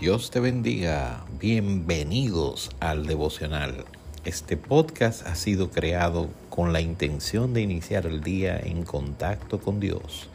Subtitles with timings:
[0.00, 1.24] Dios te bendiga.
[1.40, 3.84] Bienvenidos al devocional.
[4.24, 9.80] Este podcast ha sido creado con la intención de iniciar el día en contacto con
[9.80, 10.28] Dios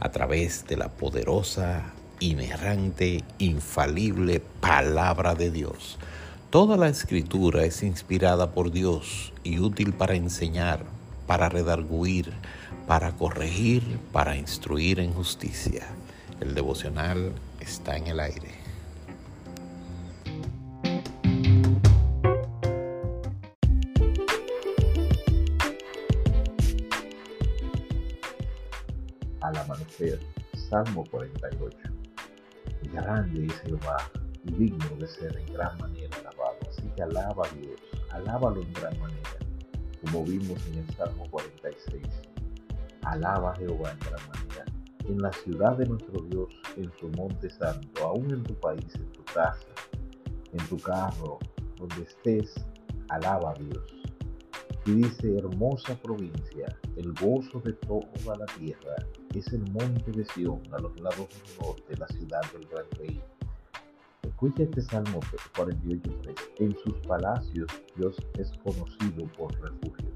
[0.00, 5.96] a través de la poderosa, inerrante, infalible palabra de Dios.
[6.50, 10.84] Toda la escritura es inspirada por Dios y útil para enseñar,
[11.26, 12.34] para redarguir,
[12.86, 15.86] para corregir, para instruir en justicia.
[16.42, 18.65] El devocional está en el aire.
[29.46, 30.18] Al amanecer.
[30.54, 31.78] Salmo 48.
[32.92, 33.96] Grande es Jehová
[34.44, 36.56] y digno de ser en gran manera alabado.
[36.68, 39.38] Así que alaba a Dios, alábalo en gran manera,
[40.02, 42.02] como vimos en el Salmo 46.
[43.02, 44.64] Alaba a Jehová en gran manera.
[45.04, 49.12] En la ciudad de nuestro Dios, en su monte santo, aún en tu país, en
[49.12, 49.68] tu casa,
[50.52, 51.38] en tu carro,
[51.76, 52.52] donde estés,
[53.08, 53.84] alaba a Dios.
[54.86, 58.94] Y dice, hermosa provincia, el gozo de toda la tierra,
[59.34, 63.20] es el monte de Sión, a los lados del norte, la ciudad del gran rey.
[64.22, 65.20] Escucha este Salmo
[65.56, 66.34] 48.3.
[66.58, 70.10] En sus palacios Dios es conocido por refugio.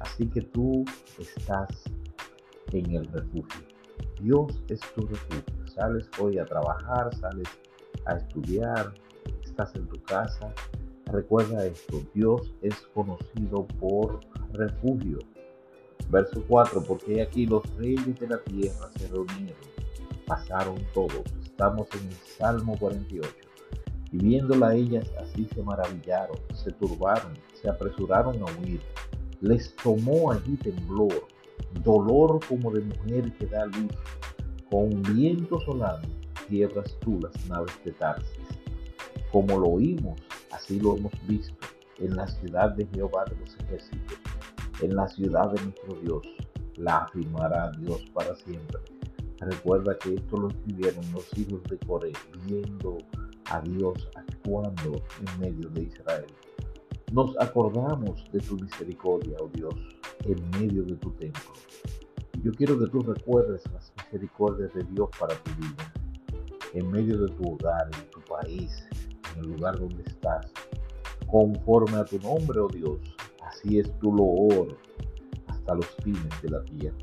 [0.00, 0.84] Así que tú
[1.18, 1.84] estás
[2.72, 3.60] en el refugio.
[4.20, 5.66] Dios es tu refugio.
[5.68, 7.48] Sales hoy a trabajar, sales
[8.06, 8.92] a estudiar,
[9.44, 10.52] estás en tu casa,
[11.12, 14.20] Recuerda esto, Dios es conocido por
[14.52, 15.18] refugio.
[16.08, 19.56] Verso 4, porque aquí los reyes de la tierra se reunieron,
[20.24, 21.22] pasaron todos.
[21.42, 23.28] Estamos en el Salmo 48.
[24.12, 28.80] Y viéndola ellas así se maravillaron, se turbaron, se apresuraron a huir.
[29.40, 31.26] Les tomó allí temblor,
[31.82, 33.92] dolor como de mujer que da luz.
[34.70, 36.06] Con viento solano
[36.48, 38.48] quiebras tú las naves de Tarsis.
[39.32, 41.66] Como lo oímos, Así lo hemos visto
[41.98, 44.18] en la ciudad de Jehová de los ejércitos,
[44.80, 46.22] en la ciudad de nuestro Dios.
[46.76, 48.80] La afirmará Dios para siempre.
[49.40, 52.12] Recuerda que esto lo escribieron los hijos de Coré,
[52.46, 52.98] viendo
[53.46, 56.26] a Dios actuando en medio de Israel.
[57.12, 59.74] Nos acordamos de tu misericordia, oh Dios,
[60.24, 61.52] en medio de tu templo.
[62.42, 65.92] Yo quiero que tú recuerdes las misericordias de Dios para tu vida,
[66.72, 68.86] en medio de tu hogar, en tu país,
[69.34, 70.52] en el lugar donde estás,
[71.30, 72.98] conforme a tu nombre, oh Dios.
[73.42, 74.76] Así es tu loor
[75.46, 76.96] hasta los fines de la tierra.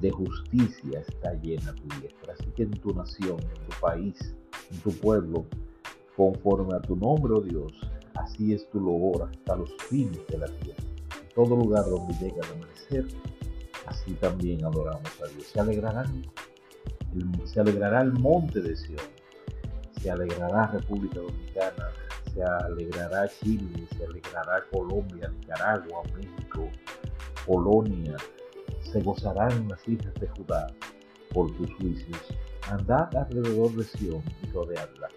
[0.00, 2.34] De justicia está llena tu diestra.
[2.34, 4.34] Así que en tu nación, en tu país,
[4.70, 5.46] en tu pueblo,
[6.16, 7.72] conforme a tu nombre, oh Dios,
[8.14, 10.82] así es tu loor hasta los fines de la tierra.
[11.20, 13.06] En todo lugar donde llega el amanecer,
[13.86, 15.46] así también adoramos a Dios.
[15.46, 16.24] Se alegrarán,
[17.44, 19.13] se alegrará el monte de Sion
[20.04, 21.88] se alegrará República Dominicana,
[22.30, 26.68] se alegrará Chile, se alegrará Colombia, Nicaragua, México,
[27.46, 28.14] Polonia,
[28.82, 30.66] se gozarán las hijas de Judá
[31.32, 32.20] por tus juicios.
[32.70, 35.08] Andad alrededor de Sión y rodeadla.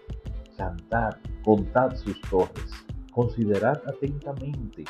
[0.56, 2.72] Cantad, contad sus torres,
[3.12, 4.84] considerad atentamente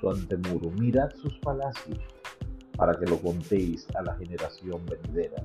[0.00, 2.00] su antemuro, mirad sus palacios,
[2.76, 5.40] para que lo contéis a la generación venidera,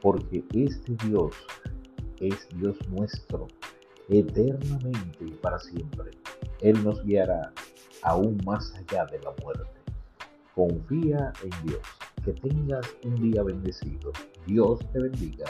[0.00, 1.34] porque este Dios
[2.22, 3.48] es Dios nuestro,
[4.08, 6.10] eternamente y para siempre.
[6.60, 7.52] Él nos guiará
[8.02, 9.66] aún más allá de la muerte.
[10.54, 11.82] Confía en Dios.
[12.24, 14.12] Que tengas un día bendecido.
[14.46, 15.46] Dios te bendiga.